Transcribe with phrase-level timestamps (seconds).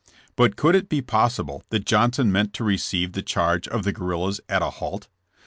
[0.35, 3.93] 'But could it be possible that John son meant to receive the charge of the
[3.93, 5.07] guerrillas at a halt?